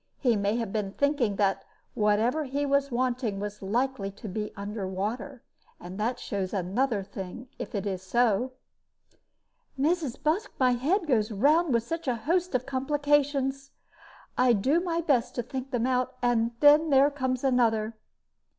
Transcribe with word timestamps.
He 0.17 0.35
may 0.35 0.55
have 0.55 0.73
been 0.73 0.93
thinking 0.93 1.35
that 1.35 1.63
whatever 1.93 2.45
he 2.45 2.65
was 2.65 2.89
wanting 2.89 3.39
was 3.39 3.61
likely 3.61 4.09
to 4.09 4.27
be 4.27 4.51
under 4.57 4.87
water. 4.87 5.43
And 5.79 5.99
that 5.99 6.17
shows 6.17 6.55
another 6.55 7.03
thing, 7.03 7.49
if 7.59 7.75
it 7.75 7.85
is 7.85 8.01
so." 8.01 8.53
"Mrs. 9.79 10.17
Busk, 10.23 10.51
my 10.59 10.71
head 10.71 11.05
goes 11.05 11.31
round 11.31 11.71
with 11.71 11.83
such 11.83 12.07
a 12.07 12.15
host 12.15 12.55
of 12.55 12.65
complications. 12.65 13.69
I 14.39 14.53
do 14.53 14.79
my 14.79 15.01
best 15.01 15.35
to 15.35 15.43
think 15.43 15.69
them 15.69 15.85
out 15.85 16.15
and 16.23 16.49
then 16.61 16.89
there 16.89 17.11
comes 17.11 17.43
another!" 17.43 17.95